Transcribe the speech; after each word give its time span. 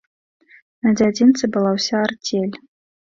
На 0.87 0.93
дзядзінцы 1.01 1.49
была 1.57 1.71
ўся 1.75 1.97
арцель. 2.07 2.57